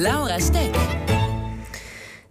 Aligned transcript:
Laura 0.00 0.38
Stek. 0.38 0.74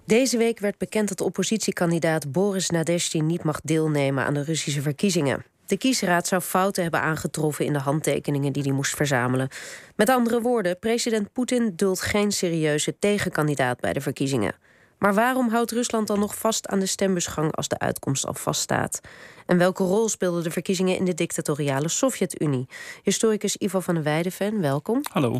Deze 0.05 0.37
week 0.37 0.59
werd 0.59 0.77
bekend 0.77 1.07
dat 1.07 1.21
oppositiekandidaat 1.21 2.31
Boris 2.31 2.69
Nadezhdin 2.69 3.25
niet 3.25 3.43
mag 3.43 3.61
deelnemen 3.61 4.25
aan 4.25 4.33
de 4.33 4.43
Russische 4.43 4.81
verkiezingen. 4.81 5.45
De 5.65 5.77
kiesraad 5.77 6.27
zou 6.27 6.41
fouten 6.41 6.81
hebben 6.81 7.01
aangetroffen 7.01 7.65
in 7.65 7.73
de 7.73 7.79
handtekeningen 7.79 8.53
die 8.53 8.63
hij 8.63 8.71
moest 8.71 8.95
verzamelen. 8.95 9.49
Met 9.95 10.09
andere 10.09 10.41
woorden, 10.41 10.79
president 10.79 11.33
Poetin 11.33 11.73
duldt 11.75 12.01
geen 12.01 12.31
serieuze 12.31 12.99
tegenkandidaat 12.99 13.79
bij 13.79 13.93
de 13.93 14.01
verkiezingen. 14.01 14.55
Maar 14.97 15.13
waarom 15.13 15.49
houdt 15.49 15.71
Rusland 15.71 16.07
dan 16.07 16.19
nog 16.19 16.37
vast 16.37 16.67
aan 16.67 16.79
de 16.79 16.85
stembusgang 16.85 17.55
als 17.55 17.67
de 17.67 17.79
uitkomst 17.79 18.25
al 18.25 18.33
vaststaat? 18.33 19.01
En 19.45 19.57
welke 19.57 19.83
rol 19.83 20.09
speelden 20.09 20.43
de 20.43 20.51
verkiezingen 20.51 20.97
in 20.97 21.05
de 21.05 21.13
dictatoriale 21.13 21.87
Sovjet-Unie? 21.87 22.67
Historicus 23.03 23.55
Ivo 23.57 23.79
van 23.79 23.93
der 23.93 24.03
Weideven, 24.03 24.61
welkom. 24.61 25.01
Hallo. 25.11 25.39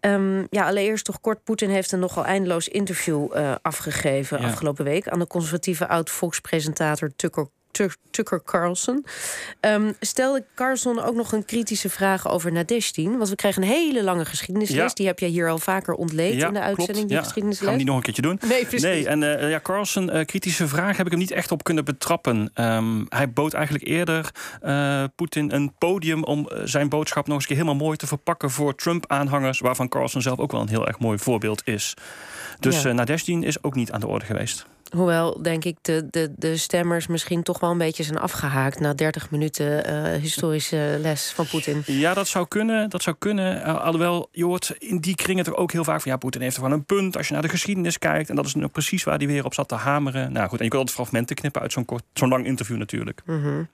Um, 0.00 0.46
ja, 0.50 0.66
allereerst 0.66 1.04
toch 1.04 1.20
kort. 1.20 1.44
Poetin 1.44 1.70
heeft 1.70 1.92
een 1.92 1.98
nogal 1.98 2.24
eindeloos 2.24 2.68
interview 2.68 3.36
uh, 3.36 3.54
afgegeven 3.62 4.38
afgelopen 4.38 4.84
week 4.84 5.08
aan 5.08 5.18
de 5.18 5.26
conservatieve 5.26 5.88
oud-volkspresentator 5.88 7.12
Tucker 7.16 7.48
Tucker 8.10 8.42
Carlson. 8.44 9.06
Um, 9.60 9.94
stelde 10.00 10.44
Carlson 10.54 11.02
ook 11.02 11.14
nog 11.14 11.32
een 11.32 11.44
kritische 11.44 11.90
vraag 11.90 12.28
over 12.28 12.52
Nadeshtin? 12.52 13.16
Want 13.16 13.28
we 13.28 13.36
kregen 13.36 13.62
een 13.62 13.68
hele 13.68 14.02
lange 14.02 14.24
geschiedenisles. 14.24 14.94
Die 14.94 15.06
heb 15.06 15.18
jij 15.18 15.28
hier 15.28 15.48
al 15.48 15.58
vaker 15.58 15.94
ontleed 15.94 16.42
in 16.42 16.52
de 16.52 16.60
uitzending, 16.60 17.06
die 17.06 17.16
ja. 17.16 17.22
geschiedenisles. 17.22 17.68
Gaan 17.68 17.78
we 17.78 17.84
die 17.84 17.86
nog 17.86 17.96
een 17.96 18.02
keertje 18.02 18.22
doen? 18.22 18.38
Nee, 18.48 18.60
precies. 18.60 18.82
Nee, 18.82 19.06
en 19.06 19.22
uh, 19.22 19.50
ja, 19.50 19.60
Carlson, 19.60 20.16
uh, 20.16 20.24
kritische 20.24 20.68
vraag 20.68 20.96
heb 20.96 21.06
ik 21.06 21.12
hem 21.12 21.20
niet 21.20 21.30
echt 21.30 21.52
op 21.52 21.64
kunnen 21.64 21.84
betrappen. 21.84 22.50
Um, 22.54 23.06
hij 23.08 23.32
bood 23.32 23.52
eigenlijk 23.52 23.86
eerder 23.86 24.30
uh, 24.62 25.04
Poetin 25.16 25.52
een 25.52 25.72
podium 25.78 26.24
om 26.24 26.48
zijn 26.64 26.88
boodschap 26.88 27.26
nog 27.26 27.36
eens 27.36 27.46
keer 27.46 27.56
helemaal 27.56 27.76
mooi 27.76 27.96
te 27.96 28.06
verpakken 28.06 28.50
voor 28.50 28.74
Trump-aanhangers, 28.74 29.58
waarvan 29.58 29.88
Carlson 29.88 30.22
zelf 30.22 30.38
ook 30.38 30.52
wel 30.52 30.60
een 30.60 30.68
heel 30.68 30.86
erg 30.86 30.98
mooi 30.98 31.18
voorbeeld 31.18 31.62
is. 31.64 31.94
Dus 32.60 32.82
ja. 32.82 32.92
Nadeshtin 32.92 33.42
is 33.42 33.62
ook 33.62 33.74
niet 33.74 33.92
aan 33.92 34.00
de 34.00 34.06
orde 34.06 34.24
geweest. 34.24 34.66
Hoewel, 34.96 35.42
denk 35.42 35.64
ik, 35.64 35.76
de, 35.80 36.06
de, 36.10 36.32
de 36.36 36.56
stemmers 36.56 37.06
misschien 37.06 37.42
toch 37.42 37.60
wel 37.60 37.70
een 37.70 37.78
beetje 37.78 38.02
zijn 38.02 38.18
afgehaakt 38.18 38.80
na 38.80 38.94
30 38.94 39.30
minuten 39.30 39.90
uh, 39.90 40.20
historische 40.20 40.98
les 41.00 41.32
van 41.34 41.46
Poetin. 41.46 41.82
Ja, 41.86 42.14
dat 42.14 42.28
zou 42.28 42.48
kunnen. 42.48 42.90
Dat 42.90 43.02
zou 43.02 43.16
kunnen. 43.18 43.56
Uh, 43.56 43.84
alhoewel, 43.84 44.28
je 44.32 44.44
hoort 44.44 44.74
in 44.78 44.98
die 44.98 45.14
kringen 45.14 45.44
toch 45.44 45.54
ook 45.54 45.72
heel 45.72 45.84
vaak 45.84 46.00
van 46.00 46.10
ja, 46.10 46.16
Poetin 46.16 46.40
heeft 46.40 46.56
er 46.56 46.62
wel 46.62 46.72
een 46.72 46.84
punt 46.84 47.16
als 47.16 47.26
je 47.26 47.32
naar 47.32 47.42
de 47.42 47.48
geschiedenis 47.48 47.98
kijkt. 47.98 48.30
En 48.30 48.36
dat 48.36 48.46
is 48.46 48.54
nu 48.54 48.66
precies 48.66 49.04
waar 49.04 49.18
hij 49.18 49.26
weer 49.26 49.44
op 49.44 49.54
zat 49.54 49.68
te 49.68 49.74
hameren. 49.74 50.32
Nou 50.32 50.48
goed, 50.48 50.58
en 50.58 50.64
je 50.64 50.70
kunt 50.70 50.80
altijd 50.80 50.96
fragmenten 50.96 51.36
knippen 51.36 51.62
uit 51.62 51.72
zo'n 51.72 51.86
zo'n 52.12 52.28
lang 52.28 52.46
interview 52.46 52.76
natuurlijk. 52.76 53.22
Mm 53.26 53.42
-hmm. 53.42 53.68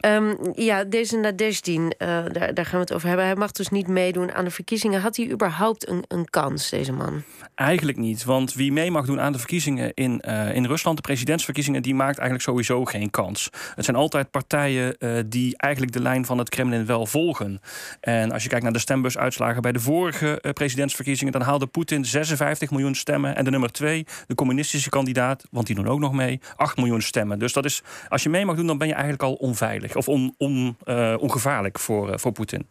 um, 0.00 0.52
ja, 0.54 0.84
deze 0.84 1.16
Nadezhdin, 1.16 1.82
uh, 1.82 2.08
daar, 2.08 2.54
daar 2.54 2.64
gaan 2.64 2.74
we 2.74 2.84
het 2.84 2.92
over 2.92 3.08
hebben. 3.08 3.26
Hij 3.26 3.36
mag 3.36 3.52
dus 3.52 3.68
niet 3.68 3.88
meedoen 3.88 4.32
aan 4.32 4.44
de 4.44 4.50
verkiezingen. 4.50 5.00
Had 5.00 5.16
hij 5.16 5.30
überhaupt 5.30 5.88
een, 5.88 6.04
een 6.08 6.30
kans, 6.30 6.70
deze 6.70 6.92
man? 6.92 7.22
Eigenlijk 7.54 7.98
niet, 7.98 8.24
want 8.24 8.54
wie 8.54 8.72
mee 8.72 8.90
mag 8.90 9.06
doen 9.06 9.20
aan 9.20 9.32
de 9.32 9.38
verkiezingen 9.38 9.94
in 9.94 10.20
uh, 10.36 10.54
in 10.54 10.64
Rusland, 10.64 10.96
de 10.96 11.02
presidentsverkiezingen, 11.02 11.82
die 11.82 11.94
maakt 11.94 12.18
eigenlijk 12.18 12.48
sowieso 12.48 12.84
geen 12.84 13.10
kans. 13.10 13.50
Het 13.74 13.84
zijn 13.84 13.96
altijd 13.96 14.30
partijen 14.30 14.96
uh, 14.98 15.20
die 15.26 15.56
eigenlijk 15.56 15.92
de 15.92 16.02
lijn 16.02 16.24
van 16.24 16.38
het 16.38 16.48
Kremlin 16.48 16.86
wel 16.86 17.06
volgen. 17.06 17.60
En 18.00 18.32
als 18.32 18.42
je 18.42 18.48
kijkt 18.48 18.64
naar 18.64 18.72
de 18.72 18.78
stembusuitslagen 18.78 19.62
bij 19.62 19.72
de 19.72 19.80
vorige 19.80 20.38
uh, 20.42 20.52
presidentsverkiezingen, 20.52 21.32
dan 21.32 21.42
haalde 21.42 21.66
Poetin 21.66 22.04
56 22.04 22.70
miljoen 22.70 22.94
stemmen. 22.94 23.36
En 23.36 23.44
de 23.44 23.50
nummer 23.50 23.72
twee, 23.72 24.06
de 24.26 24.34
communistische 24.34 24.90
kandidaat, 24.90 25.44
want 25.50 25.66
die 25.66 25.76
doen 25.76 25.88
ook 25.88 26.00
nog 26.00 26.12
mee, 26.12 26.40
8 26.56 26.76
miljoen 26.76 27.02
stemmen. 27.02 27.38
Dus 27.38 27.52
dat 27.52 27.64
is, 27.64 27.82
als 28.08 28.22
je 28.22 28.28
mee 28.28 28.44
mag 28.44 28.56
doen, 28.56 28.66
dan 28.66 28.78
ben 28.78 28.88
je 28.88 28.94
eigenlijk 28.94 29.22
al 29.22 29.34
onveilig 29.34 29.96
of 29.96 30.08
on, 30.08 30.34
on, 30.38 30.76
ongevaarlijk 31.18 31.78
voor, 31.78 32.20
voor 32.20 32.32
Poetin. 32.32 32.68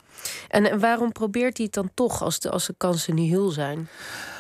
En 0.48 0.80
waarom 0.80 1.12
probeert 1.12 1.58
hij 1.58 1.66
het 1.66 1.76
dan 1.76 1.92
toch 1.94 2.22
als 2.22 2.40
de, 2.40 2.50
als 2.50 2.66
de 2.66 2.76
kansen 2.78 3.16
niet 3.16 3.30
heel 3.30 3.50
zijn? 3.50 3.88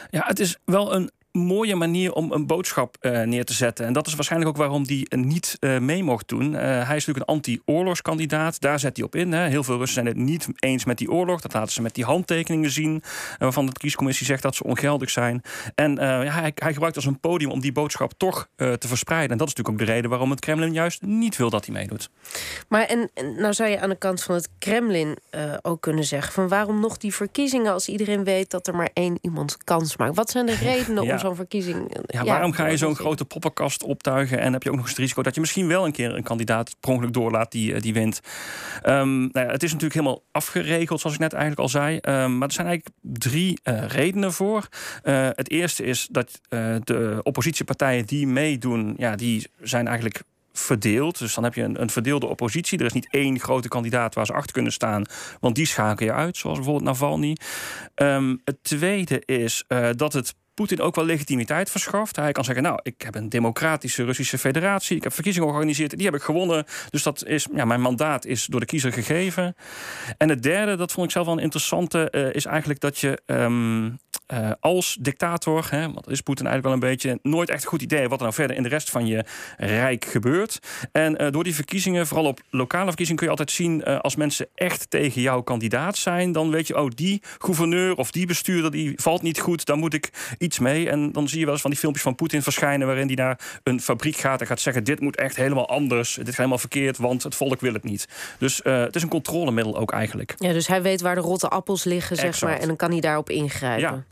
Ja, 0.09 0.23
het 0.25 0.39
is 0.39 0.57
wel 0.65 0.95
een 0.95 1.11
mooie 1.35 1.75
manier 1.75 2.13
om 2.13 2.31
een 2.31 2.47
boodschap 2.47 2.97
uh, 3.01 3.21
neer 3.21 3.45
te 3.45 3.53
zetten. 3.53 3.85
En 3.85 3.93
dat 3.93 4.07
is 4.07 4.13
waarschijnlijk 4.13 4.51
ook 4.51 4.57
waarom 4.57 4.83
die 4.83 5.15
niet 5.15 5.57
uh, 5.59 5.79
mee 5.79 6.03
mocht 6.03 6.27
doen. 6.27 6.53
Uh, 6.53 6.59
hij 6.59 6.79
is 6.81 7.05
natuurlijk 7.05 7.17
een 7.17 7.35
anti-oorlogskandidaat. 7.35 8.61
Daar 8.61 8.79
zet 8.79 8.97
hij 8.97 9.05
op 9.05 9.15
in. 9.15 9.31
Hè. 9.31 9.47
Heel 9.47 9.63
veel 9.63 9.77
Russen 9.77 9.93
zijn 9.93 10.05
het 10.05 10.25
niet 10.25 10.47
eens 10.59 10.85
met 10.85 10.97
die 10.97 11.11
oorlog. 11.11 11.41
Dat 11.41 11.53
laten 11.53 11.73
ze 11.73 11.81
met 11.81 11.95
die 11.95 12.03
handtekeningen 12.03 12.71
zien. 12.71 13.03
waarvan 13.37 13.65
de 13.65 13.71
kiescommissie 13.71 14.25
zegt 14.25 14.41
dat 14.41 14.55
ze 14.55 14.63
ongeldig 14.63 15.09
zijn. 15.09 15.41
En 15.75 15.95
ja, 15.95 16.31
hij, 16.31 16.51
hij, 16.55 16.73
gebruikt 16.73 16.95
als 16.95 17.05
een 17.05 17.19
podium 17.19 17.51
om 17.51 17.59
die 17.59 17.71
boodschap 17.71 18.13
toch 18.17 18.47
te 18.55 18.87
verspreiden. 18.87 19.31
En 19.31 19.37
dat 19.37 19.47
is 19.47 19.53
natuurlijk 19.53 19.81
ook 19.81 19.87
de 19.87 19.93
reden 19.93 20.09
waarom 20.09 20.29
het 20.29 20.39
Kremlin 20.39 20.73
juist 20.73 21.01
niet 21.01 21.37
wil 21.37 21.49
dat 21.49 21.65
hij 21.65 21.75
meedoet. 21.75 22.09
Maar 22.67 22.83
en, 22.83 23.09
en 23.13 23.35
nou 23.41 23.53
zou 23.53 23.69
je 23.69 23.79
aan 23.79 23.89
de 23.89 23.97
kant 23.97 24.23
van 24.23 24.35
het 24.35 24.49
Kremlin 24.59 25.17
ook 25.61 25.81
kunnen 25.81 26.03
zeggen: 26.03 26.33
van 26.33 26.47
waarom 26.47 26.79
nog 26.79 26.97
die 26.97 27.13
verkiezingen 27.13 27.73
als 27.73 27.87
iedereen 27.87 28.23
weet 28.23 28.51
dat 28.51 28.67
er 28.67 28.75
maar 28.75 28.89
één 28.93 29.17
iemand 29.21 29.57
kans 29.63 29.97
maakt? 29.97 30.15
Wat 30.15 30.29
zijn 30.29 30.45
de 30.45 30.55
redenen 30.71 31.03
ja. 31.03 31.13
om 31.13 31.19
zo'n 31.25 31.35
verkiezing. 31.35 31.97
Ja, 32.05 32.23
waarom 32.23 32.51
ga 32.51 32.67
je 32.67 32.77
zo'n 32.77 32.95
grote 32.95 33.25
poppenkast 33.25 33.83
optuigen 33.83 34.39
en 34.39 34.53
heb 34.53 34.63
je 34.63 34.69
ook 34.69 34.75
nog 34.75 34.83
eens 34.83 34.93
het 34.93 35.03
risico 35.03 35.21
dat 35.21 35.35
je 35.35 35.41
misschien 35.41 35.67
wel 35.67 35.85
een 35.85 35.91
keer 35.91 36.15
een 36.15 36.23
kandidaat 36.23 36.75
per 36.79 36.89
ongeluk 36.89 37.13
doorlaat 37.13 37.51
die, 37.51 37.73
eh, 37.73 37.81
die 37.81 37.93
wint? 37.93 38.19
Um, 38.83 39.19
nou 39.19 39.45
ja, 39.45 39.51
het 39.51 39.63
is 39.63 39.71
natuurlijk 39.71 39.99
helemaal 39.99 40.23
afgeregeld, 40.31 40.99
zoals 40.99 41.15
ik 41.15 41.21
net 41.21 41.33
eigenlijk 41.33 41.61
al 41.61 41.69
zei. 41.69 41.95
Um, 41.95 42.37
maar 42.37 42.47
er 42.47 42.53
zijn 42.53 42.67
eigenlijk 42.67 42.97
drie 43.01 43.59
uh, 43.63 43.85
redenen 43.87 44.33
voor. 44.33 44.67
Uh, 45.03 45.27
het 45.31 45.49
eerste 45.49 45.83
is 45.83 46.07
dat 46.11 46.41
de 46.83 47.19
oppositiepartijen 47.23 48.05
die 48.05 48.27
meedoen, 48.27 48.93
ja, 48.97 49.15
die 49.15 49.49
zijn 49.61 49.87
eigenlijk 49.87 50.23
verdeeld. 50.57 51.19
Dus 51.19 51.33
dan 51.33 51.43
heb 51.43 51.53
je 51.53 51.63
een, 51.63 51.81
een, 51.81 51.89
verdeelde 51.89 52.25
oppositie. 52.25 52.79
Er 52.79 52.85
is 52.85 52.93
niet 52.93 53.07
één 53.11 53.39
grote 53.39 53.67
kandidaat 53.67 54.15
waar 54.15 54.25
ze 54.25 54.33
achter 54.33 54.53
kunnen 54.53 54.71
staan. 54.71 55.05
Want 55.39 55.55
die 55.55 55.65
schakel 55.65 56.05
je 56.05 56.13
uit, 56.13 56.37
zoals 56.37 56.57
bijvoorbeeld 56.57 56.85
Navalny. 56.85 57.37
Um, 57.95 58.41
het 58.43 58.57
tweede 58.61 59.23
is 59.25 59.63
uh, 59.67 59.89
dat 59.95 60.13
het 60.13 60.35
Poetin 60.55 60.81
ook 60.81 60.95
wel 60.95 61.05
legitimiteit 61.05 61.71
verschaft. 61.71 62.15
Hij 62.15 62.31
kan 62.31 62.43
zeggen, 62.43 62.63
nou, 62.63 62.79
ik 62.83 63.01
heb 63.01 63.15
een 63.15 63.29
democratische 63.29 64.03
Russische 64.03 64.37
federatie. 64.37 64.95
Ik 64.95 65.03
heb 65.03 65.13
verkiezingen 65.13 65.47
georganiseerd, 65.47 65.97
die 65.97 66.05
heb 66.05 66.15
ik 66.15 66.21
gewonnen. 66.21 66.65
Dus 66.89 67.03
dat 67.03 67.25
is, 67.25 67.47
ja, 67.53 67.65
mijn 67.65 67.81
mandaat 67.81 68.25
is 68.25 68.45
door 68.45 68.59
de 68.59 68.65
kiezer 68.65 68.93
gegeven. 68.93 69.55
En 70.17 70.29
het 70.29 70.43
derde, 70.43 70.75
dat 70.75 70.91
vond 70.91 71.05
ik 71.05 71.11
zelf 71.11 71.25
wel 71.25 71.35
een 71.35 71.43
interessante, 71.43 72.07
uh, 72.11 72.33
is 72.33 72.45
eigenlijk 72.45 72.79
dat 72.79 72.99
je 72.99 73.21
um, 73.25 73.99
uh, 74.33 74.51
als 74.59 74.97
dictator, 74.99 75.67
hè, 75.69 75.81
want 75.81 76.03
dat 76.03 76.13
is 76.13 76.21
Poetin 76.21 76.45
eigenlijk 76.45 76.75
wel 76.75 76.89
een 76.89 76.95
beetje, 76.95 77.19
nooit 77.21 77.49
echt 77.49 77.63
een 77.63 77.69
goed 77.69 77.81
idee 77.81 78.07
wat 78.07 78.17
er 78.17 78.23
nou 78.23 78.33
verder 78.33 78.55
in 78.55 78.63
de 78.63 78.69
rest 78.69 78.89
van 78.89 79.07
je 79.07 79.25
rijk 79.57 80.05
gebeurt. 80.05 80.59
En 80.91 81.23
uh, 81.23 81.31
door 81.31 81.43
die 81.43 81.55
verkiezingen, 81.55 82.07
vooral 82.07 82.25
op 82.25 82.41
lokale 82.49 82.85
verkiezingen, 82.85 83.19
kun 83.19 83.25
je 83.25 83.37
altijd 83.37 83.51
zien 83.51 83.83
als 83.83 84.15
mensen 84.15 84.47
echt 84.55 84.89
tegen 84.89 85.21
jouw 85.21 85.41
kandidaat 85.41 85.97
zijn, 85.97 86.31
dan 86.31 86.49
weet 86.49 86.67
je, 86.67 86.81
oh, 86.81 86.89
die 86.95 87.21
gouverneur 87.37 87.95
of 87.95 88.11
die 88.11 88.25
bestuurder, 88.25 88.71
die 88.71 88.93
valt 88.95 89.21
niet 89.21 89.39
goed, 89.39 89.65
dan 89.65 89.79
moet 89.79 89.93
ik 89.93 90.09
iets 90.37 90.59
mee. 90.59 90.89
En 90.89 91.11
dan 91.11 91.27
zie 91.27 91.39
je 91.39 91.43
wel 91.43 91.53
eens 91.53 91.61
van 91.61 91.71
die 91.71 91.79
filmpjes 91.79 92.03
van 92.03 92.15
Poetin 92.15 92.41
verschijnen... 92.41 92.87
waarin 92.87 93.05
hij 93.05 93.15
naar 93.15 93.39
een 93.63 93.81
fabriek 93.81 94.15
gaat 94.15 94.41
en 94.41 94.47
gaat 94.47 94.59
zeggen... 94.59 94.83
dit 94.83 94.99
moet 94.99 95.15
echt 95.15 95.35
helemaal 95.35 95.69
anders, 95.69 96.13
dit 96.13 96.27
is 96.27 96.37
helemaal 96.37 96.57
verkeerd... 96.57 96.97
want 96.97 97.23
het 97.23 97.35
volk 97.35 97.61
wil 97.61 97.73
het 97.73 97.83
niet. 97.83 98.07
Dus 98.37 98.59
het 98.63 98.95
is 98.95 99.01
een 99.01 99.09
controlemiddel 99.09 99.77
ook 99.77 99.91
eigenlijk. 99.91 100.33
Ja, 100.37 100.53
dus 100.53 100.67
hij 100.67 100.81
weet 100.81 101.01
waar 101.01 101.15
de 101.15 101.21
rotte 101.21 101.49
appels 101.49 101.83
liggen, 101.83 102.15
zeg 102.15 102.41
maar... 102.41 102.59
en 102.59 102.67
dan 102.67 102.75
kan 102.75 102.91
hij 102.91 102.99
daarop 102.99 103.29
ingrijpen. 103.29 103.81
Ja. 103.81 104.03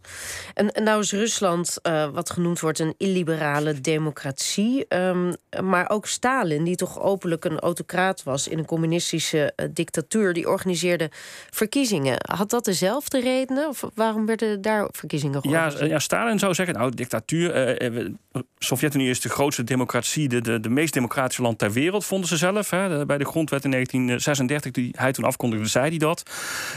En, 0.53 0.71
en 0.71 0.83
nou 0.83 1.01
is 1.01 1.11
Rusland, 1.11 1.77
uh, 1.87 2.07
wat 2.09 2.29
genoemd 2.29 2.59
wordt, 2.59 2.79
een 2.79 2.93
illiberale 2.97 3.81
democratie. 3.81 4.85
Um, 4.89 5.35
maar 5.63 5.89
ook 5.89 6.07
Stalin, 6.07 6.63
die 6.63 6.75
toch 6.75 6.99
openlijk 6.99 7.45
een 7.45 7.59
autocraat 7.59 8.23
was... 8.23 8.47
in 8.47 8.57
een 8.57 8.65
communistische 8.65 9.53
uh, 9.55 9.67
dictatuur, 9.73 10.33
die 10.33 10.49
organiseerde 10.49 11.11
verkiezingen. 11.49 12.17
Had 12.35 12.49
dat 12.49 12.65
dezelfde 12.65 13.19
redenen? 13.19 13.67
Of 13.67 13.83
waarom 13.95 14.25
werden 14.25 14.61
daar 14.61 14.87
verkiezingen 14.91 15.41
georganiseerd? 15.41 15.81
Ja, 15.81 15.87
ja 15.87 15.99
Stalin 15.99 16.39
zou 16.39 16.53
zeggen, 16.53 16.75
nou, 16.75 16.95
dictatuur. 16.95 17.81
Uh, 17.81 18.09
Sovjet-Unie 18.59 19.09
is 19.09 19.21
de 19.21 19.29
grootste 19.29 19.63
democratie, 19.63 20.27
de, 20.29 20.41
de, 20.41 20.59
de 20.59 20.69
meest 20.69 20.93
democratische 20.93 21.41
land 21.41 21.57
ter 21.57 21.71
wereld, 21.71 22.05
vonden 22.05 22.27
ze 22.29 22.37
zelf. 22.37 22.69
Hè. 22.69 23.05
Bij 23.05 23.17
de 23.17 23.25
grondwet 23.25 23.63
in 23.63 23.71
1936, 23.71 24.71
die 24.71 24.93
hij 24.97 25.11
toen 25.11 25.25
afkondigde, 25.25 25.67
zei 25.67 25.89
hij 25.89 25.97
dat. 25.97 26.23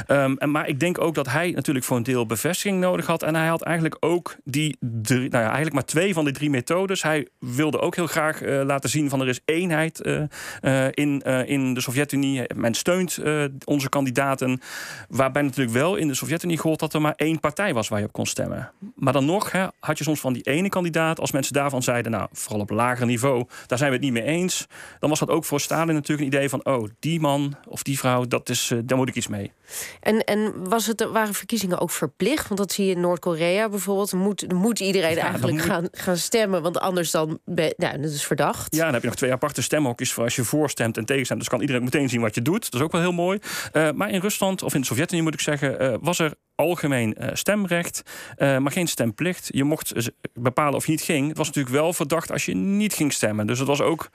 Um, 0.09 0.39
en, 0.39 0.51
maar 0.51 0.69
ik 0.69 0.81
denk 0.81 1.01
ook 1.01 1.15
dat 1.15 1.29
hij 1.29 1.51
natuurlijk 1.51 1.85
voor 1.85 1.97
een 1.97 2.03
deel 2.03 2.27
bevestiging 2.27 2.81
nodig 2.81 3.07
had. 3.07 3.16
En 3.23 3.35
hij 3.35 3.47
had 3.47 3.63
eigenlijk 3.63 3.97
ook 4.01 4.37
die 4.45 4.77
drie, 4.81 5.29
nou 5.29 5.43
ja, 5.43 5.45
eigenlijk 5.45 5.75
maar 5.75 5.85
twee 5.85 6.15
van 6.15 6.25
die 6.25 6.35
drie 6.35 6.51
methodes. 6.51 7.03
Hij 7.03 7.29
wilde 7.39 7.81
ook 7.81 7.95
heel 7.97 8.07
graag 8.07 8.43
uh, 8.43 8.63
laten 8.65 8.91
zien 8.91 9.09
van 9.09 9.21
er 9.21 9.29
is 9.29 9.41
eenheid 9.45 10.07
uh, 10.07 10.23
uh, 10.63 10.87
in, 10.91 11.23
in 11.47 11.75
de 11.75 11.81
Sovjet-Unie. 11.81 12.43
Men 12.55 12.75
steunt 12.75 13.19
onze 13.65 13.89
kandidaten. 13.89 14.61
Waarbij 15.09 15.43
natuurlijk 15.43 15.77
wel 15.77 15.97
in 15.97 16.09
de 16.09 16.15
Sovjet-Unie 16.15 16.59
gold 16.59 16.79
dat 16.79 16.95
er 16.95 17.01
maar 17.01 17.15
één 17.17 17.41
partij 17.41 17.75
was 17.75 17.89
waar 17.89 17.99
je 17.99 18.05
op 18.05 18.13
kon 18.13 18.27
stemmen. 18.27 18.71
Maar 18.95 19.13
dan 19.13 19.25
nog 19.25 19.53
hè, 19.53 19.67
had 19.81 19.99
je 19.99 20.05
soms 20.05 20.21
van 20.21 20.33
die 20.33 20.43
ene 20.43 20.69
kandidaat, 20.69 21.21
als 21.21 21.33
mensen 21.33 21.53
daarvan 21.53 21.83
zeiden, 21.83 22.13
nou, 22.13 22.29
vooral 22.33 22.61
op 22.61 22.71
lager 22.71 23.07
niveau, 23.07 23.47
daar 23.67 23.79
zijn 23.79 23.91
we 23.91 23.97
het 23.97 24.05
niet 24.05 24.15
mee 24.15 24.23
eens. 24.23 24.67
Dan 24.99 25.11
was 25.11 25.19
dat 25.19 25.31
ook 25.31 25.45
voor 25.45 25.61
Stalin 25.61 25.95
natuurlijk 25.95 26.21
een 26.21 26.35
idee 26.35 26.49
van, 26.49 26.65
oh, 26.65 26.89
die 26.99 27.21
man 27.21 27.57
of 27.69 27.83
die 27.83 27.99
vrouw, 27.99 28.25
dat 28.25 28.49
is, 28.49 28.73
daar 28.85 28.99
moet 28.99 29.09
ik 29.09 29.15
iets 29.15 29.29
mee. 29.29 29.53
En, 30.01 30.25
en 30.25 30.69
was 30.69 30.87
het, 30.87 31.09
waren 31.13 31.35
verkiezingen 31.35 31.81
ook 31.81 31.91
verplicht? 31.91 32.49
Want 32.49 32.61
dat 32.61 32.73
zie 32.73 32.87
je 32.87 32.97
Noord-Korea 33.07 33.69
bijvoorbeeld. 33.69 34.13
Moet, 34.13 34.53
moet 34.53 34.81
iedereen 34.81 35.15
ja, 35.15 35.23
eigenlijk 35.23 35.57
moet... 35.57 35.67
gaan, 35.67 35.89
gaan 35.93 36.17
stemmen, 36.17 36.63
want 36.63 36.79
anders 36.79 37.11
dan, 37.11 37.39
ben, 37.45 37.75
nou, 37.77 38.01
dat 38.01 38.11
is 38.11 38.25
verdacht. 38.25 38.75
Ja, 38.75 38.85
dan 38.85 38.93
heb 38.93 39.03
je 39.03 39.09
nog 39.09 39.17
twee 39.17 39.33
aparte 39.33 39.63
stemhokjes 39.63 40.13
voor 40.13 40.25
als 40.25 40.37
je 40.37 40.45
voorstemt 40.45 40.97
en 40.97 41.05
tegenstemt. 41.05 41.41
Dus 41.41 41.49
kan 41.49 41.61
iedereen 41.61 41.85
meteen 41.85 42.09
zien 42.09 42.21
wat 42.21 42.35
je 42.35 42.43
doet. 42.43 42.65
Dat 42.71 42.75
is 42.75 42.87
ook 42.87 42.93
wel 42.93 43.01
heel 43.01 43.13
mooi. 43.13 43.39
Uh, 43.73 43.91
maar 43.91 44.11
in 44.11 44.21
Rusland, 44.21 44.63
of 44.63 44.75
in 44.75 44.81
de 44.81 44.87
Sovjet-Unie 44.87 45.23
moet 45.23 45.35
ik 45.35 45.41
zeggen, 45.41 45.83
uh, 45.83 45.95
was 46.01 46.19
er 46.19 46.35
algemeen 46.55 47.17
stemrecht, 47.33 48.03
maar 48.39 48.73
geen 48.73 48.87
stemplicht. 48.87 49.49
Je 49.51 49.65
mocht 49.65 49.93
bepalen 50.35 50.75
of 50.75 50.85
je 50.85 50.91
niet 50.91 51.03
ging. 51.03 51.29
Het 51.29 51.37
was 51.37 51.47
natuurlijk 51.47 51.75
wel 51.75 51.93
verdacht 51.93 52.33
als 52.33 52.45
je 52.45 52.55
niet 52.55 52.95
ging 52.95 53.13
stemmen. 53.13 53.47
Dus 53.47 53.59
het 53.59 53.69
was 53.69 53.81
ook 53.81 54.11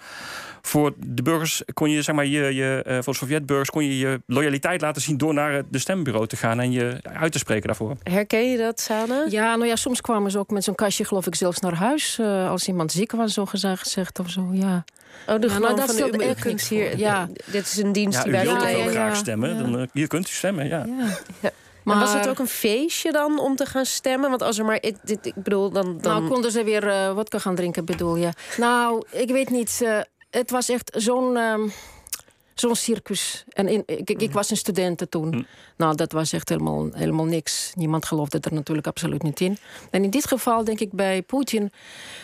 voor 0.61 0.93
de 0.97 1.21
burgers 1.21 1.63
kon 1.73 1.89
je, 1.89 2.01
zeg 2.01 2.15
maar, 2.15 2.25
je, 2.25 2.55
je, 2.55 2.85
uh, 2.87 2.97
voor 3.01 3.15
Sovjetburgers 3.15 3.69
kon 3.69 3.83
je 3.83 3.97
je 3.97 4.21
loyaliteit 4.25 4.81
laten 4.81 5.01
zien 5.01 5.17
door 5.17 5.33
naar 5.33 5.63
de 5.69 5.79
stembureau 5.79 6.27
te 6.27 6.35
gaan 6.35 6.59
en 6.59 6.71
je 6.71 6.99
uit 7.03 7.31
te 7.31 7.37
spreken 7.37 7.67
daarvoor. 7.67 7.95
Herken 8.03 8.51
je 8.51 8.57
dat, 8.57 8.79
Sana? 8.79 9.25
Ja, 9.29 9.55
nou 9.55 9.67
ja, 9.67 9.75
soms 9.75 10.01
kwamen 10.01 10.31
ze 10.31 10.39
ook 10.39 10.49
met 10.49 10.63
zo'n 10.63 10.75
kastje, 10.75 11.05
geloof 11.05 11.27
ik, 11.27 11.35
zelfs 11.35 11.59
naar 11.59 11.75
huis. 11.75 12.17
Uh, 12.21 12.49
als 12.49 12.67
iemand 12.67 12.91
ziek 12.91 13.11
was, 13.11 13.33
zo 13.33 13.45
gezegd 13.45 14.19
of 14.19 14.29
zo, 14.29 14.49
ja. 14.51 14.83
Oh, 15.27 15.39
de 15.39 15.47
ja, 15.47 15.57
nou, 15.57 15.75
dat 15.75 15.95
van 15.95 16.11
de, 16.11 16.55
hier. 16.69 16.97
Ja, 16.97 17.29
dit 17.45 17.65
is 17.65 17.77
een 17.77 17.91
dienst 17.91 18.17
ja, 18.17 18.23
die 18.23 18.31
wij 18.31 18.45
willen. 18.45 18.61
Ja, 18.61 18.77
ja, 18.77 18.89
graag 18.89 19.15
stemmen. 19.15 19.57
Dan, 19.57 19.79
uh, 19.79 19.87
hier 19.93 20.07
kunt 20.07 20.29
u 20.29 20.31
stemmen, 20.31 20.67
ja. 20.67 20.85
Maar 21.83 21.99
was 21.99 22.13
het 22.13 22.27
ook 22.27 22.39
een 22.39 22.47
feestje 22.47 23.11
dan 23.11 23.39
om 23.39 23.55
te 23.55 23.65
gaan 23.65 23.85
stemmen? 23.85 24.29
Want 24.29 24.41
als 24.41 24.57
er 24.57 24.65
maar. 24.65 24.77
Ik, 24.81 24.95
dit, 25.03 25.25
ik 25.25 25.33
bedoel, 25.35 25.71
dan, 25.71 25.97
dan. 26.01 26.13
Nou, 26.13 26.27
konden 26.27 26.51
ze 26.51 26.63
weer 26.63 26.87
uh, 26.87 27.13
vodka 27.15 27.39
gaan 27.39 27.55
drinken, 27.55 27.85
bedoel 27.85 28.15
je? 28.15 28.29
Nou, 28.57 29.03
ik 29.09 29.29
weet 29.29 29.49
niet. 29.49 29.79
Uh, 29.83 29.99
het 30.31 30.51
was 30.51 30.69
echt 30.69 30.91
zo'n. 30.97 31.37
Zo'n 32.53 32.75
circus. 32.75 33.43
En 33.49 33.67
in, 33.67 33.83
ik, 33.85 34.09
ik, 34.09 34.27
mm. 34.27 34.33
was 34.33 34.49
een 34.49 34.57
student 34.57 35.11
toen. 35.11 35.29
Mm. 35.29 35.45
Nou, 35.77 35.95
dat 35.95 36.11
was 36.11 36.33
echt 36.33 36.49
helemaal, 36.49 36.89
helemaal 36.91 37.25
niks. 37.25 37.71
Niemand 37.75 38.05
geloofde 38.05 38.39
er 38.39 38.53
natuurlijk 38.53 38.87
absoluut 38.87 39.23
niet 39.23 39.39
in. 39.39 39.57
En 39.89 40.03
in 40.03 40.09
dit 40.09 40.27
geval 40.27 40.63
denk 40.63 40.79
ik 40.79 40.91
bij 40.91 41.21
Poetin... 41.21 41.71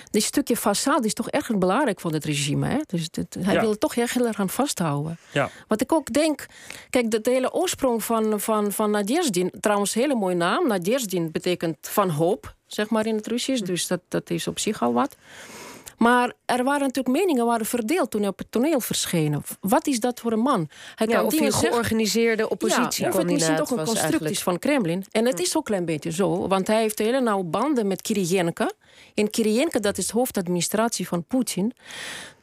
dit 0.09 0.23
stukje 0.23 0.57
façade 0.57 1.05
is 1.05 1.13
toch 1.13 1.29
erg 1.29 1.57
belangrijk 1.57 1.99
voor 1.99 2.11
het 2.11 2.25
regime. 2.25 2.67
Hè? 2.67 2.77
Dus 2.85 3.09
hij 3.39 3.59
wil 3.59 3.77
toch 3.77 3.95
echt 3.95 4.13
heel 4.13 4.27
erg 4.27 4.39
aan 4.39 4.49
vasthouden. 4.49 5.17
Ja. 5.31 5.49
Wat 5.67 5.81
ik 5.81 5.91
ook 5.91 6.13
denk... 6.13 6.45
Kijk, 6.89 7.11
de, 7.11 7.21
de 7.21 7.29
hele 7.29 7.53
oorsprong 7.53 8.03
van, 8.03 8.39
van, 8.39 8.71
van 8.71 8.91
Nadjezdin... 8.91 9.51
trouwens, 9.59 9.95
een 9.95 10.01
hele 10.01 10.15
mooie 10.15 10.35
naam. 10.35 10.67
Nadjezdin 10.67 11.31
betekent 11.31 11.77
van 11.81 12.09
hoop, 12.09 12.55
zeg 12.67 12.89
maar 12.89 13.05
in 13.05 13.15
het 13.15 13.27
Russisch. 13.27 13.61
Dus 13.61 13.87
dat, 13.87 14.01
dat 14.07 14.29
is 14.29 14.47
op 14.47 14.59
zich 14.59 14.81
al 14.81 14.93
wat. 14.93 15.15
Maar 15.97 16.33
er 16.45 16.63
waren 16.63 16.81
natuurlijk 16.81 17.17
meningen 17.17 17.45
waren 17.45 17.65
verdeeld 17.65 18.11
toen 18.11 18.21
hij 18.21 18.29
op 18.29 18.37
het 18.37 18.51
toneel 18.51 18.79
verscheen. 18.79 19.43
Wat 19.59 19.87
is 19.87 19.99
dat 19.99 20.19
voor 20.19 20.31
een 20.31 20.39
man? 20.39 20.69
Hij 20.95 21.07
kan 21.07 21.25
of 21.25 21.37
hij 21.37 21.45
een 21.45 21.53
georganiseerde 21.53 22.49
oppositie 22.49 23.03
ja, 23.03 23.09
of 23.09 23.17
het 23.17 23.31
misschien 23.31 23.55
toch 23.55 23.71
een 23.71 23.85
construct 23.85 24.29
is 24.29 24.43
van 24.43 24.59
Kremlin. 24.59 25.05
En 25.11 25.25
het 25.25 25.39
is 25.39 25.49
ook 25.49 25.55
een 25.55 25.63
klein 25.63 25.85
beetje 25.85 26.11
zo, 26.11 26.47
want 26.47 26.67
hij 26.67 26.81
heeft 26.81 26.99
hele 26.99 27.21
nauwe 27.21 27.43
banden 27.43 27.87
met 27.87 28.01
Kirienka. 28.01 28.71
En 29.13 29.29
Kirienka, 29.29 29.79
dat 29.79 29.97
is 29.97 30.07
de 30.07 30.13
hoofdadministratie 30.13 31.07
van 31.07 31.23
Poetin. 31.23 31.73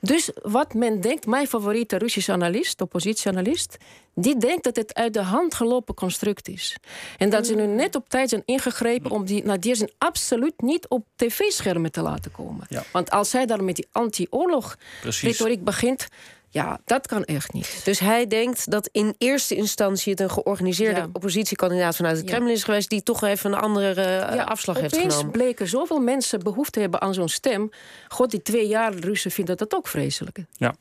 Dus 0.01 0.31
wat 0.43 0.75
men 0.75 1.01
denkt, 1.01 1.27
mijn 1.27 1.47
favoriete 1.47 1.99
Russische 1.99 2.33
analist, 2.33 2.81
oppositieanalist, 2.81 3.77
die 4.15 4.37
denkt 4.37 4.65
dat 4.65 4.77
het 4.77 4.95
uit 4.95 5.15
de 5.15 5.23
hand 5.23 5.55
gelopen 5.55 5.95
construct 5.95 6.49
is. 6.49 6.77
En 7.19 7.31
dat 7.31 7.47
ze 7.47 7.55
nu 7.55 7.67
net 7.67 7.95
op 7.95 8.09
tijd 8.09 8.29
zijn 8.29 8.43
ingegrepen 8.45 9.11
om 9.11 9.25
die 9.25 9.45
Nadierzin 9.45 9.91
absoluut 9.99 10.61
niet 10.61 10.89
op 10.89 11.07
tv-schermen 11.17 11.93
te 11.93 12.03
laten 12.03 12.31
komen. 12.31 12.67
Want 12.93 13.11
als 13.11 13.31
zij 13.31 13.47
daar 13.47 13.65
met 13.65 13.77
die 13.77 13.89
anti-oorlog 13.93 14.77
retoriek 15.03 15.65
begint, 15.65 16.09
ja, 16.55 16.81
dat 16.85 17.07
kan 17.07 17.25
echt 17.25 17.53
niet. 17.53 17.81
Dus 17.85 17.99
hij 17.99 18.27
denkt 18.27 18.71
dat 18.71 18.89
in 18.93 19.15
eerste 19.19 19.55
instantie 19.55 20.13
het 20.13 20.21
een 20.21 20.31
georganiseerde 20.31 21.09
oppositiekandidaat 21.13 21.97
vanuit 21.97 22.17
het 22.17 22.27
Kremlin 22.27 22.53
is 22.53 22.65
geweest, 22.65 22.91
die 22.91 23.03
toch 23.03 23.23
even 23.23 23.53
een 23.53 23.59
andere 23.59 24.05
uh, 24.35 24.47
afslag 24.47 24.81
heeft 24.81 24.95
genomen. 24.95 25.17
Opeens 25.17 25.33
bleken 25.33 25.69
zoveel 25.69 26.01
mensen 26.01 26.43
behoefte 26.43 26.81
hebben 26.81 27.01
aan 27.01 27.15
zo'n 27.15 27.29
stem. 27.29 27.71
God, 28.09 28.31
die 28.31 28.43
twee 28.43 28.67
jaar 28.67 28.95
Russen 28.95 29.31
vinden 29.31 29.57
dat 29.57 29.75
ook 29.75 29.89
vreselijk. 29.89 30.39
Ja. 30.57 30.75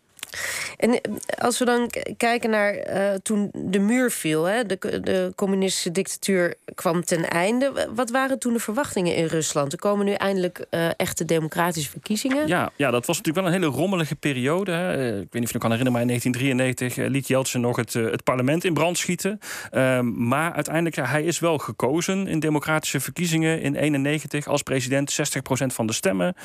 En 0.77 1.01
eh, 1.01 1.11
als 1.37 1.59
we 1.59 1.65
dan 1.65 1.91
kijken 2.17 2.49
naar 2.49 2.75
uh, 2.75 3.13
toen 3.13 3.51
de 3.53 3.79
muur 3.79 4.11
viel, 4.11 4.43
hè, 4.43 4.65
de, 4.65 4.99
de, 5.01 5.31
communistische 5.35 5.91
dictatuur 5.91 6.55
kwam 6.75 7.03
ten 7.03 7.29
einde. 7.29 7.89
Wat 7.95 8.09
waren 8.09 8.39
toen 8.39 8.53
de 8.53 8.59
verwachtingen 8.59 9.15
in 9.15 9.25
Rusland? 9.25 9.71
Er 9.71 9.79
komen 9.79 10.05
nu 10.05 10.13
eindelijk 10.13 10.65
uh, 10.71 10.89
echte 10.97 11.25
democratische 11.25 11.89
verkiezingen. 11.89 12.47
Ja, 12.47 12.71
ja, 12.75 12.91
dat 12.91 13.05
was 13.05 13.17
natuurlijk 13.17 13.45
wel 13.45 13.55
een 13.55 13.61
hele 13.61 13.75
rommelige 13.75 14.15
periode. 14.15 14.71
Hè. 14.71 15.07
Ik 15.07 15.17
weet 15.17 15.33
niet 15.33 15.43
of 15.43 15.47
je 15.47 15.53
nog 15.53 15.61
kan 15.61 15.71
herinneren, 15.71 15.91
maar 15.91 16.01
in 16.01 16.07
1993 16.07 17.11
liet 17.11 17.27
Jeltsin 17.27 17.61
nog 17.61 17.75
het, 17.75 17.93
het 17.93 18.23
parlement 18.23 18.63
in 18.63 18.73
brand 18.73 18.97
schieten. 18.97 19.39
Ehm, 19.71 20.27
maar 20.27 20.53
uiteindelijk, 20.53 20.95
ja, 20.95 21.05
hij 21.05 21.23
is 21.23 21.39
wel 21.39 21.57
gekozen 21.57 22.27
in 22.27 22.39
democratische 22.39 22.99
verkiezingen 22.99 23.61
in 23.61 23.75
91 23.75 24.47
als 24.47 24.63
president, 24.63 25.11
60% 25.11 25.73
van 25.73 25.87
de 25.87 25.93
stemmen. 25.93 26.35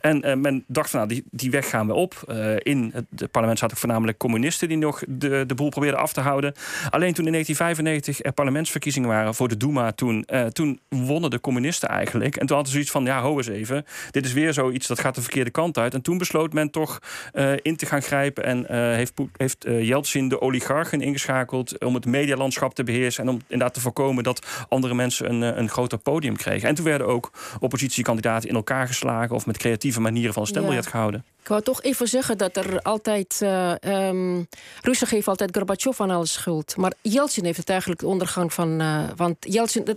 En 0.00 0.40
men 0.40 0.64
dacht 0.66 0.92
nou, 0.92 1.08
die, 1.08 1.24
die 1.30 1.50
weg 1.50 1.68
gaan 1.68 1.86
we 1.86 1.94
op. 1.94 2.14
in 2.58 2.90
het, 2.94 3.04
het 3.16 3.30
parlement 3.38 3.58
zaten 3.58 3.76
voornamelijk 3.76 4.18
communisten 4.18 4.68
die 4.68 4.76
nog 4.76 5.02
de, 5.08 5.44
de 5.46 5.54
boel 5.54 5.68
probeerden 5.68 6.00
af 6.00 6.12
te 6.12 6.20
houden. 6.20 6.52
Alleen 6.90 7.14
toen 7.14 7.26
in 7.26 7.32
1995 7.32 8.22
er 8.22 8.32
parlementsverkiezingen 8.32 9.08
waren 9.08 9.34
voor 9.34 9.48
de 9.48 9.56
Duma, 9.56 9.92
toen, 9.92 10.24
uh, 10.32 10.44
toen 10.46 10.80
wonnen 10.88 11.30
de 11.30 11.40
communisten 11.40 11.88
eigenlijk. 11.88 12.36
En 12.36 12.46
toen 12.46 12.56
hadden 12.56 12.66
ze 12.66 12.72
zoiets 12.72 12.90
van: 12.90 13.04
ja, 13.04 13.20
ho 13.20 13.36
eens 13.36 13.48
even. 13.48 13.84
Dit 14.10 14.24
is 14.24 14.32
weer 14.32 14.52
zoiets 14.52 14.86
dat 14.86 15.00
gaat 15.00 15.14
de 15.14 15.22
verkeerde 15.22 15.50
kant 15.50 15.78
uit. 15.78 15.94
En 15.94 16.02
toen 16.02 16.18
besloot 16.18 16.52
men 16.52 16.70
toch 16.70 16.98
uh, 17.34 17.52
in 17.62 17.76
te 17.76 17.86
gaan 17.86 18.02
grijpen 18.02 18.44
en 18.44 18.58
uh, 18.58 18.68
heeft, 18.70 19.12
heeft 19.36 19.64
Yeltsin 19.68 20.28
de 20.28 20.40
oligarchen 20.40 21.00
ingeschakeld 21.00 21.84
om 21.84 21.94
het 21.94 22.06
medialandschap 22.06 22.74
te 22.74 22.84
beheersen 22.84 23.24
en 23.24 23.30
om 23.30 23.40
inderdaad 23.42 23.74
te 23.74 23.80
voorkomen 23.80 24.24
dat 24.24 24.46
andere 24.68 24.94
mensen 24.94 25.30
een, 25.30 25.58
een 25.58 25.68
groter 25.68 25.98
podium 25.98 26.36
kregen. 26.36 26.68
En 26.68 26.74
toen 26.74 26.84
werden 26.84 27.06
ook 27.06 27.30
oppositiekandidaten 27.60 28.48
in 28.48 28.54
elkaar 28.54 28.86
geslagen 28.86 29.34
of 29.34 29.46
met 29.46 29.56
creatieve 29.56 30.00
manieren 30.00 30.34
van 30.34 30.46
stembiljet 30.46 30.84
ja. 30.84 30.90
gehouden. 30.90 31.24
Ik 31.48 31.48
wou 31.54 31.62
toch 31.62 31.82
even 31.82 32.08
zeggen 32.08 32.38
dat 32.38 32.56
er 32.56 32.80
altijd. 32.80 33.27
Uh, 33.42 33.74
um, 34.08 34.48
Russen 34.82 35.06
geven 35.06 35.28
altijd 35.28 35.56
Gorbachev 35.56 36.00
aan 36.00 36.10
alle 36.10 36.26
schuld. 36.26 36.76
Maar 36.76 36.92
Yeltsin 37.02 37.44
heeft 37.44 37.58
het 37.58 37.68
eigenlijk 37.70 38.00
de 38.00 38.06
ondergang 38.06 38.52
van. 38.52 38.80
Uh, 38.80 39.04
want 39.16 39.36
Yeltsin, 39.40 39.84
dat, 39.84 39.96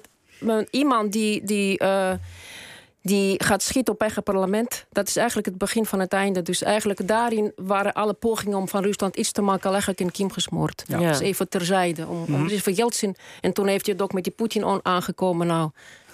iemand 0.70 1.12
die. 1.12 1.44
die 1.44 1.84
uh, 1.84 2.14
die 3.04 3.44
gaat 3.44 3.64
schieten 3.64 3.94
op 3.94 4.02
eigen 4.02 4.24
parlement. 4.24 4.86
Dat 4.92 5.08
is 5.08 5.16
eigenlijk 5.16 5.48
het 5.48 5.58
begin 5.58 5.86
van 5.86 6.00
het 6.00 6.14
einde. 6.14 6.42
Dus 6.42 6.64
eigenlijk 6.64 7.08
daarin 7.08 7.52
waren 7.56 7.94
alle 7.94 8.14
pogingen 8.14 8.58
om 8.58 8.68
van 8.68 8.84
Rusland 8.84 9.16
iets 9.16 9.32
te 9.32 9.42
maken... 9.42 9.70
eigenlijk 9.70 10.00
in 10.00 10.12
kiem 10.12 10.32
gesmoord. 10.32 10.84
Ja. 10.88 10.98
Dus 10.98 11.20
even 11.20 11.50
terzijde. 11.50 12.08
Om, 12.08 12.36
om, 12.36 12.48
dus 12.48 12.62
voor 12.62 12.74
Yeltsin. 12.74 13.16
En 13.42 13.54
toen 13.54 13.68
heeft 13.68 13.86
hij 13.86 13.94
het 13.94 14.04
ook 14.04 14.14
met 14.14 14.24
die 14.24 14.34
Poetin 14.34 14.80
aangekomen. 14.84 15.48
Nou, 15.48 15.70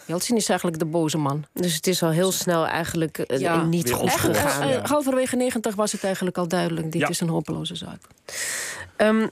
Jeltsin 0.07 0.35
is 0.35 0.49
eigenlijk 0.49 0.79
de 0.79 0.85
boze 0.85 1.17
man. 1.17 1.45
Dus 1.53 1.75
het 1.75 1.87
is 1.87 2.03
al 2.03 2.09
heel 2.09 2.31
snel 2.31 2.67
eigenlijk 2.67 3.23
uh, 3.27 3.63
niet 3.63 3.91
goed 3.91 4.11
gegaan. 4.11 4.69
Uh, 4.69 4.83
halverwege 4.83 5.35
90 5.35 5.75
was 5.75 5.91
het 5.91 6.03
eigenlijk 6.03 6.37
al 6.37 6.47
duidelijk. 6.47 6.91
Dit 6.91 7.09
is 7.09 7.19
een 7.19 7.29
hopeloze 7.29 7.75
zaak. 7.75 7.99
Um, 8.97 9.21
eh, 9.21 9.27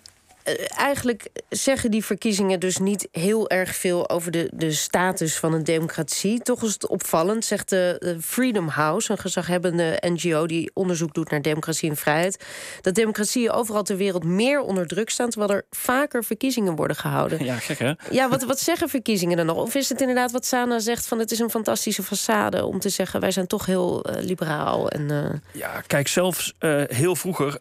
eigenlijk 0.67 1.29
zeggen 1.49 1.91
die 1.91 2.05
verkiezingen 2.05 2.59
dus 2.59 2.77
niet 2.77 3.07
heel 3.11 3.49
erg 3.49 3.75
veel 3.75 4.09
over 4.09 4.31
de, 4.31 4.49
de 4.53 4.71
status 4.71 5.37
van 5.37 5.53
een 5.53 5.63
democratie. 5.63 6.39
Toch 6.39 6.63
is 6.63 6.73
het 6.73 6.87
opvallend, 6.87 7.45
zegt 7.45 7.69
de 7.69 8.17
Freedom 8.21 8.67
House, 8.67 9.11
een 9.11 9.17
gezaghebbende 9.17 9.97
NGO 10.01 10.45
die 10.45 10.71
onderzoek 10.73 11.13
doet 11.13 11.29
naar 11.29 11.41
democratie 11.41 11.89
en 11.89 11.95
vrijheid, 11.95 12.45
dat 12.81 12.95
democratieën 12.95 13.51
overal 13.51 13.83
ter 13.83 13.97
wereld 13.97 14.23
meer 14.23 14.59
onder 14.59 14.87
druk 14.87 15.09
staan, 15.09 15.29
terwijl 15.29 15.51
er 15.51 15.65
vaker 15.69 16.23
verkiezingen 16.23 16.75
worden 16.75 16.95
gehouden. 16.95 17.43
Ja, 17.43 17.55
gek 17.55 17.79
hè? 17.79 17.93
Ja, 18.11 18.29
wat, 18.29 18.43
wat 18.43 18.59
zeggen 18.59 18.89
verkiezingen 18.89 19.37
dan 19.37 19.45
nog? 19.45 19.57
Of 19.57 19.75
is 19.75 19.89
het 19.89 20.01
inderdaad 20.01 20.31
wat 20.31 20.45
Sana 20.45 20.79
zegt 20.79 21.07
van 21.07 21.19
het 21.19 21.31
is 21.31 21.39
een 21.39 21.49
fantastische 21.49 22.03
façade 22.03 22.63
om 22.63 22.79
te 22.79 22.89
zeggen 22.89 23.19
wij 23.19 23.31
zijn 23.31 23.47
toch 23.47 23.65
heel 23.65 24.09
uh, 24.09 24.21
liberaal? 24.21 24.89
En, 24.89 25.01
uh... 25.11 25.25
Ja, 25.51 25.81
kijk, 25.87 26.07
zelfs 26.07 26.53
uh, 26.59 26.81
heel 26.87 27.15
vroeger 27.15 27.59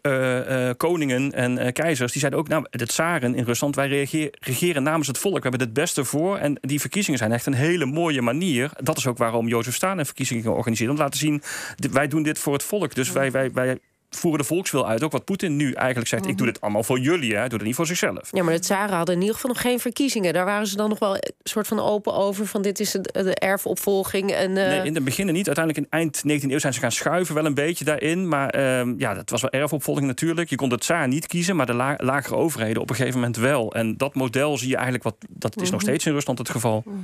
koningen 0.77 1.31
en 1.31 1.73
keizers 1.73 2.11
die 2.11 2.19
zeiden 2.19 2.39
ook, 2.39 2.47
nou 2.47 2.65
de 2.77 2.85
tsaren 2.85 3.35
in 3.35 3.43
Rusland, 3.43 3.75
wij 3.75 4.07
regeren 4.39 4.83
namens 4.83 5.07
het 5.07 5.17
volk. 5.17 5.35
We 5.35 5.49
hebben 5.49 5.59
het 5.59 5.73
beste 5.73 6.05
voor. 6.05 6.37
En 6.37 6.57
die 6.61 6.79
verkiezingen 6.79 7.19
zijn 7.19 7.31
echt 7.31 7.45
een 7.45 7.53
hele 7.53 7.85
mooie 7.85 8.21
manier. 8.21 8.71
Dat 8.81 8.97
is 8.97 9.07
ook 9.07 9.17
waarom 9.17 9.47
Jozef 9.47 9.75
Stalin 9.75 10.05
verkiezingen 10.05 10.55
organiseert. 10.55 10.89
Om 10.89 10.95
te 10.95 11.01
laten 11.01 11.19
zien, 11.19 11.41
wij 11.91 12.07
doen 12.07 12.23
dit 12.23 12.39
voor 12.39 12.53
het 12.53 12.63
volk. 12.63 12.95
Dus 12.95 13.11
wij, 13.11 13.31
wij, 13.31 13.51
wij 13.51 13.79
voeren 14.15 14.39
de 14.39 14.47
volkswil 14.47 14.87
uit. 14.87 15.03
Ook 15.03 15.11
wat 15.11 15.25
Poetin 15.25 15.55
nu 15.55 15.71
eigenlijk 15.73 16.07
zegt. 16.07 16.27
Ik 16.27 16.37
doe 16.37 16.47
dit 16.47 16.61
allemaal 16.61 16.83
voor 16.83 16.99
jullie. 16.99 17.35
Hè. 17.35 17.47
doe 17.47 17.57
het 17.57 17.67
niet 17.67 17.75
voor 17.75 17.85
zichzelf. 17.85 18.29
Ja, 18.31 18.43
maar 18.43 18.53
de 18.53 18.59
tsaren 18.59 18.95
hadden 18.95 19.15
in 19.15 19.21
ieder 19.21 19.35
geval 19.35 19.51
nog 19.51 19.61
geen 19.61 19.79
verkiezingen. 19.79 20.33
Daar 20.33 20.45
waren 20.45 20.67
ze 20.67 20.75
dan 20.75 20.89
nog 20.89 20.99
wel 20.99 21.15
een 21.15 21.33
soort 21.43 21.67
van 21.67 21.79
open 21.79 22.13
over. 22.13 22.45
Van 22.45 22.61
dit 22.61 22.79
is 22.79 22.91
de 22.91 23.35
erfopvolging. 23.35 24.31
En, 24.31 24.49
uh... 24.49 24.55
nee, 24.55 24.83
in 24.83 24.95
het 24.95 25.03
begin 25.03 25.25
niet. 25.25 25.47
Uiteindelijk 25.47 25.85
in 25.85 25.99
eind 25.99 26.17
19e 26.17 26.51
eeuw 26.51 26.59
zijn 26.59 26.73
ze 26.73 26.79
gaan 26.79 26.91
schuiven 26.91 27.35
wel 27.35 27.45
een 27.45 27.53
beetje 27.53 27.85
daarin. 27.85 28.27
Maar 28.27 28.55
uh, 28.55 28.93
ja, 28.97 29.13
dat 29.13 29.29
was 29.29 29.41
wel 29.41 29.51
erfopvolging 29.51 30.07
natuurlijk. 30.07 30.49
Je 30.49 30.55
kon 30.55 30.69
de 30.69 30.77
tsaar 30.77 31.07
niet 31.07 31.27
kiezen, 31.27 31.55
maar 31.55 31.65
de 31.65 31.73
la 31.73 31.93
lagere 31.97 32.35
overheden 32.35 32.81
op 32.81 32.89
een 32.89 32.95
gegeven 32.95 33.19
moment 33.19 33.37
wel. 33.37 33.73
En 33.73 33.97
dat 33.97 34.15
model 34.15 34.57
zie 34.57 34.69
je 34.69 34.75
eigenlijk 34.75 35.03
wat. 35.03 35.15
Dat 35.29 35.61
is 35.61 35.69
nog 35.69 35.81
mhm. 35.81 35.89
steeds 35.89 36.05
in 36.05 36.13
Rusland 36.13 36.39
het 36.39 36.49
geval. 36.49 36.83
Mhm. 36.85 36.97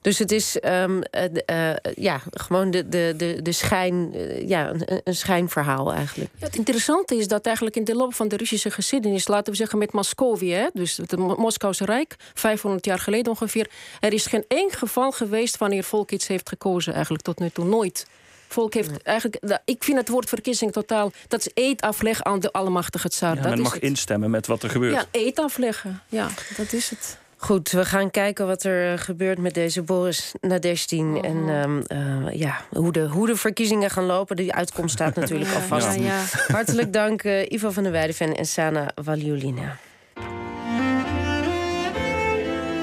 Dus 0.00 0.18
het 0.18 0.32
is 0.32 0.58
um, 0.64 1.02
uh, 1.50 1.72
ja, 1.94 2.20
gewoon 2.30 2.70
de, 2.70 2.88
de, 2.88 3.14
de, 3.16 3.42
de 3.42 3.52
schijn, 3.52 4.12
ja, 4.48 4.70
een, 4.70 5.00
een 5.04 5.14
schijnverhaal 5.14 5.92
eigenlijk. 5.92 6.30
Ja, 6.38 6.46
het 6.46 6.56
interessante 6.56 7.16
is 7.16 7.28
dat 7.28 7.46
eigenlijk 7.46 7.76
in 7.76 7.84
de 7.84 7.94
loop 7.94 8.14
van 8.14 8.28
de 8.28 8.36
Russische 8.36 8.70
geschiedenis, 8.70 9.28
laten 9.28 9.52
we 9.52 9.58
zeggen 9.58 9.78
met 9.78 9.92
Moscovië, 9.92 10.68
dus 10.72 10.96
het 10.96 11.16
Moskouse 11.16 11.84
Rijk, 11.84 12.16
500 12.34 12.84
jaar 12.84 12.98
geleden 12.98 13.32
ongeveer, 13.32 13.70
er 14.00 14.12
is 14.12 14.26
geen 14.26 14.44
één 14.48 14.70
geval 14.70 15.12
geweest 15.12 15.56
wanneer 15.56 15.84
volk 15.84 16.10
iets 16.10 16.26
heeft 16.26 16.48
gekozen, 16.48 16.92
eigenlijk 16.92 17.24
tot 17.24 17.38
nu 17.38 17.50
toe 17.50 17.64
nooit. 17.64 18.06
Volk 18.48 18.74
heeft 18.74 19.02
eigenlijk, 19.02 19.60
ik 19.64 19.84
vind 19.84 19.98
het 19.98 20.08
woord 20.08 20.28
verkiezing 20.28 20.72
totaal. 20.72 21.12
Dat 21.28 21.40
is 21.40 21.50
eet 21.54 21.80
afleggen 21.80 22.24
aan 22.24 22.40
de 22.40 22.52
Allemachtige 22.52 23.08
Tsar. 23.08 23.34
Ja, 23.36 23.42
men 23.42 23.60
mag 23.60 23.72
het. 23.72 23.82
instemmen 23.82 24.30
met 24.30 24.46
wat 24.46 24.62
er 24.62 24.70
gebeurt. 24.70 24.94
Ja, 24.94 25.04
eet 25.10 25.38
afleggen. 25.38 26.02
Ja, 26.08 26.28
dat 26.56 26.72
is 26.72 26.90
het. 26.90 27.18
Goed, 27.38 27.70
we 27.70 27.84
gaan 27.84 28.10
kijken 28.10 28.46
wat 28.46 28.62
er 28.62 28.92
eh, 28.92 28.98
gebeurt 28.98 29.38
met 29.38 29.54
deze 29.54 29.82
Boris 29.82 30.34
Nadestin. 30.40 31.16
Oh. 31.16 31.24
En 31.24 31.48
ehm, 31.48 31.98
uh, 32.26 32.32
ja, 32.32 32.60
hoe, 32.70 32.92
de, 32.92 33.00
hoe 33.00 33.26
de 33.26 33.36
verkiezingen 33.36 33.90
gaan 33.90 34.04
lopen. 34.04 34.36
De 34.36 34.52
uitkomst 34.52 34.94
staat 34.94 35.14
natuurlijk 35.14 35.54
al 35.54 35.60
vast. 35.78 35.94
Ja, 35.94 36.02
ja. 36.02 36.22
Hartelijk 36.46 36.92
dank 36.92 37.24
uh, 37.24 37.50
Ivo 37.50 37.70
van 37.70 37.82
der 37.82 37.92
Weijden 37.92 38.36
en 38.36 38.46
Sana 38.46 38.90
Valiolina. 38.94 39.76